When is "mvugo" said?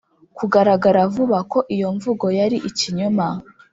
1.95-2.25